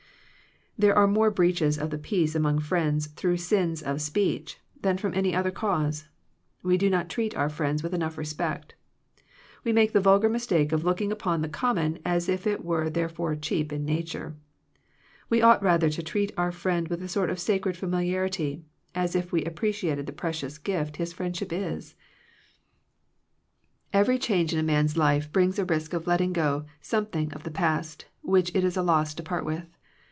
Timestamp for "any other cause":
5.13-6.07